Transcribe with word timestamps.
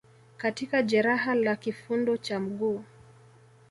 katika 0.37 0.83
jeraha 0.83 1.35
la 1.35 1.55
kifundo 1.55 2.17
cha 2.17 2.39
mguu 2.39 2.83